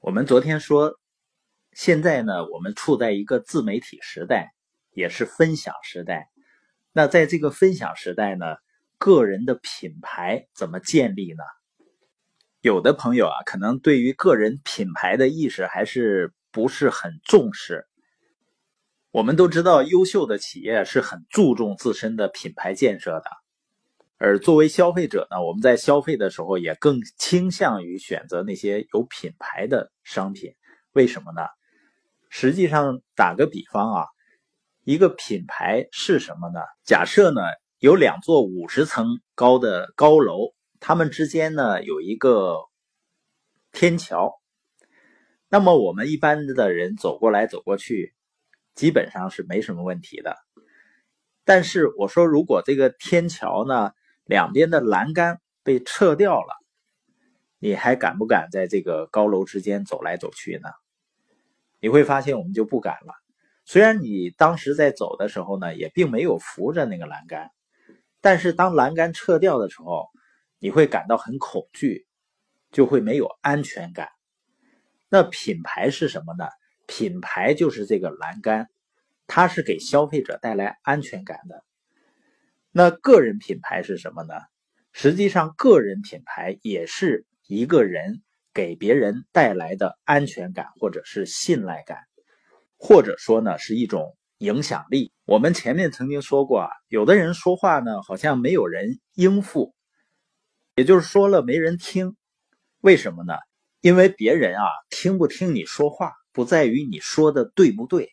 [0.00, 0.96] 我们昨天说，
[1.72, 4.52] 现在呢，我们处在一个自媒体时代，
[4.92, 6.28] 也是分享时代。
[6.92, 8.46] 那在这个分享时代呢，
[8.96, 11.42] 个人的品牌怎么建立呢？
[12.60, 17.84] 有的朋友啊，可能对于个人品牌的意识还是不是很重视。
[19.10, 23.24] 我们都知道，优秀的企业是很注重自身的品牌建设的。
[24.20, 30.54] 而作为消费者呢，我们在消费的时候也更倾向于选择那些有品牌的商品。
[30.92, 31.42] 为什么呢？
[32.28, 34.06] 实际上，打个比方啊，
[34.82, 36.58] 一个品牌是什么呢？
[36.84, 37.40] 假设呢
[37.78, 42.56] 有两座五十层高的高楼，它们之间呢有一个
[43.70, 44.34] 天桥，
[45.48, 48.14] 那么我们一般的人走过来走过去，
[48.74, 50.36] 基本上是没什么问题的。
[51.44, 53.92] 但是我说，如果这个天桥呢？
[54.28, 56.54] 两边的栏杆被撤掉了，
[57.58, 60.68] 你还敢不敢在这个高楼之间走来走去呢？
[61.80, 63.14] 你会发现我们就不敢了。
[63.64, 67.50] 虽然你当时在走的时候呢，也并没有扶着那个栏杆，
[68.20, 70.08] 但是当栏杆撤掉的时候，
[70.58, 72.06] 你会感到很恐惧，
[72.70, 74.10] 就会没有安全感。
[75.08, 76.44] 那品牌是什么呢？
[76.86, 78.68] 品牌就是这个栏杆，
[79.26, 81.64] 它是给消费者带来安全感的。
[82.78, 84.34] 那个人品牌是什么呢？
[84.92, 88.22] 实际上，个人品牌也是一个人
[88.54, 91.98] 给别人带来的安全感，或者是信赖感，
[92.76, 95.12] 或者说呢是一种影响力。
[95.24, 99.74] 我们前面曾经说过啊，有的人说话呢好像没有人应付，
[100.76, 102.14] 也就是说了没人听。
[102.80, 103.34] 为什么呢？
[103.80, 108.12] 因为别人啊听不听你说话，不在于你说的对不对，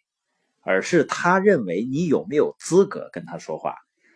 [0.64, 3.76] 而是他认为你有没有资格跟他说话。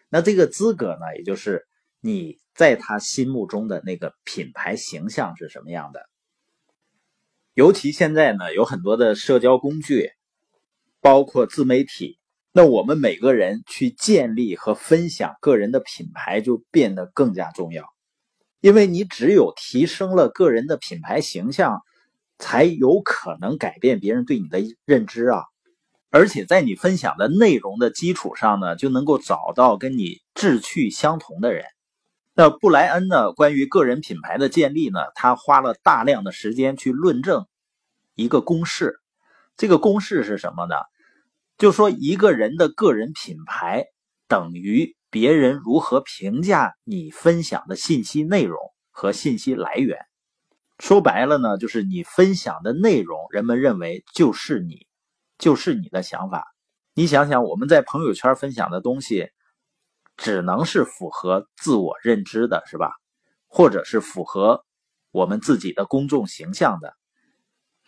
[0.09, 1.67] 那这个资格呢，也就是
[2.02, 6.02] 你在他心目中的那个品牌形象是什么样的？
[7.53, 10.11] 尤其现在呢，有很多的社交工具，
[11.02, 12.17] 包括自媒体，
[12.52, 17.86] 那我们每个人去建立和分享个人的品牌就变得更加重要，
[18.61, 21.81] 因为你只有提升了个人的品牌形象，
[22.37, 25.43] 才有可能改变别人对你的认知啊。
[26.11, 31.65] 而且在你分享的内容的基础上呢，就能够找到跟你志趣相同的人。
[32.33, 37.45] 那布莱恩呢，关于个人品牌的建立呢，他花了大量的时间去论证
[38.15, 38.95] 一个公式。
[39.55, 40.75] 这个公式是什么呢？
[41.58, 43.86] 就说一个人的个人品牌
[44.27, 48.58] 等于别人如何评价你分享的信息内容
[48.89, 49.99] 和信息来源。
[50.80, 54.87] 说白了呢，就是你分享的内容，人们认为就是你。
[55.39, 56.45] 就是你的想法，
[56.94, 59.30] 你想想，我们在朋友圈分享的东西，
[60.17, 62.92] 只能是符合自我认知的，是吧？
[63.48, 64.66] 或者是符合
[65.11, 66.94] 我们自己的公众形象的。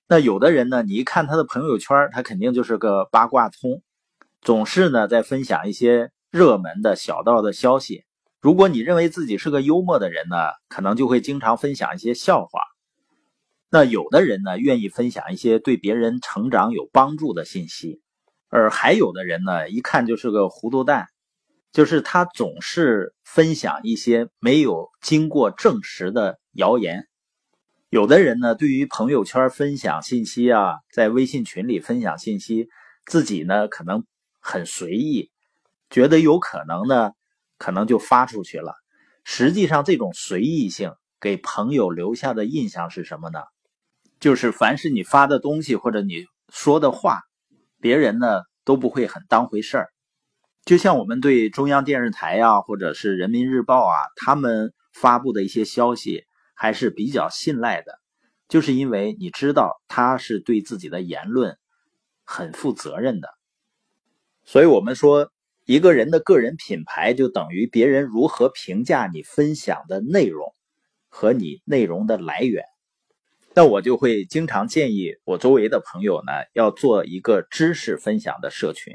[0.08, 3.84] 那有的人呢，你一看他的朋友圈，他肯定就是个八卦通，
[4.42, 8.06] 总是呢在分享一些热门的小道的消息。
[8.40, 10.38] 如果你认为自己是个幽默的人呢，
[10.70, 12.62] 可能就会经常分享一些笑话。
[13.74, 18.02] 那有的人呢，愿意分享一些对别人成长有帮助的信息，
[18.50, 21.08] 而还有的人呢，一看就是个糊涂蛋，
[21.72, 27.08] 就是他总是分享一些没有经过证实的谣言。
[27.90, 32.68] 有的人呢，对于朋友圈分享信息啊，在微信群里分享信息，
[33.06, 34.04] 自己呢可能
[34.42, 35.32] 很随意，
[35.90, 37.12] 觉得有可能呢，
[37.58, 38.74] 可能就发出去了。
[39.24, 43.40] 实际上，这种随意性给朋友留下的印象是什么呢？
[44.22, 47.22] 就是凡是你发的东西或者你说的话，
[47.82, 49.90] 别人呢都不会很当回事儿。
[50.64, 56.24] 就像我们对中央电视台啊，或者是人民日报啊，他们发布的一些消息
[56.54, 57.94] 还是比较信赖的，
[58.48, 61.58] 就是因为你知道他是对自己的言论
[62.24, 63.28] 很负责任的。
[64.44, 65.32] 所以我们说，
[65.66, 70.54] 一个人的个人品牌就等于别人如何评价你分享的内容
[71.10, 72.64] 和你内容的来源。
[73.54, 78.94] 那我就会经常建议我周围的朋友呢，要做一个知识分享的社群。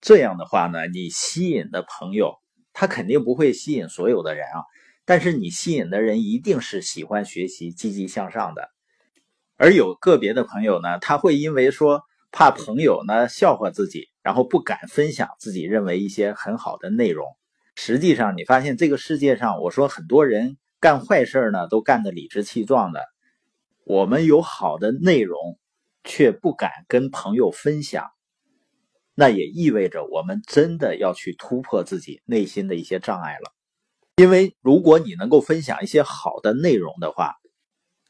[0.00, 2.36] 这样的话呢，你吸引的朋友，
[2.72, 4.62] 他肯定不会吸引所有的人啊。
[5.04, 8.70] 但是你吸引的人一定是喜欢学习、积极向上的。
[9.56, 17.26] 而有个别的朋友呢，他会因为说怕朋友呢笑话自己，然后不敢分享自己认为一些很好的内容。
[17.74, 23.02] 实际上，你发现这个世界上，我说很多人干坏事呢，都干得理直气壮的。
[23.88, 25.58] 我们有好的内容，
[26.04, 28.04] 却不敢跟朋友分享，
[29.14, 33.50] 那也意味着我们真的要去突破自己内心的一些障碍了。
[34.16, 37.36] 因为如果你能够分享一些好的内容的话，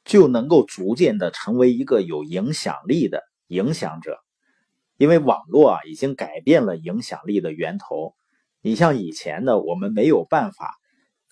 [0.05, 4.19] 就能够逐渐的成为一个有影响力的影响者。
[4.97, 8.17] 因为网络啊，已经改变了影响力的源头。
[8.63, 10.75] 你像以前呢，我们没有办法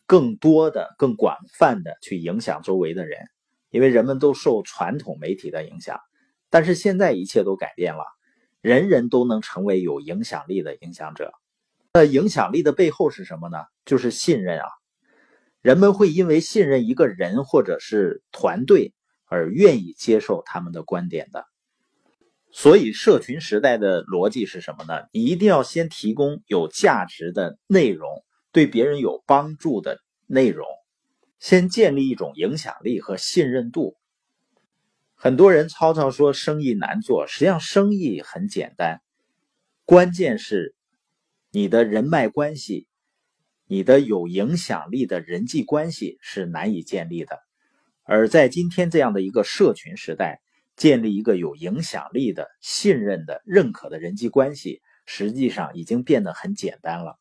[0.07, 3.27] 更多的、更广泛的去影响周围的人，
[3.71, 6.01] 因为人们都受传统媒体的影响。
[6.51, 8.05] 但是现在一切都改变了，
[8.61, 11.33] 人人都能成为有影响力的影响者。
[11.93, 13.59] 那影响力的背后是什么呢？
[13.85, 14.67] 就是信任啊！
[15.63, 21.45] 人们会因为信任一个人或者是团队而愿意接受他们的观点的。
[22.53, 25.07] 所以，社群时代的逻辑是什么呢？
[25.13, 28.09] 你一定要先提供有价值的内容，
[28.53, 30.67] 对别人有帮助的内容，
[31.49, 33.95] 先建立一种影响力和信任度。
[35.15, 39.01] 很多人吵吵说生意难做，实际上生意很简单，
[39.85, 40.75] 关键是
[41.53, 42.89] 你的人脉关系，
[43.65, 47.39] 你的有影响力的人际关系是难以建立的。
[48.03, 50.41] 而在今天这样的一个社群时代，
[50.75, 57.21] 建立一个有影响力的、信任的、认可的人际关系，实际上已经变得很简单了。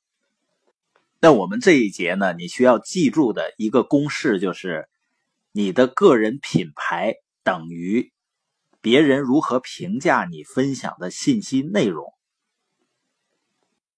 [1.26, 4.88] 那我们这一节呢，你需要记住的一个公式就是：
[5.54, 8.14] 你的个人品牌等于
[8.80, 12.14] 别人如何评价你分享的信息内容。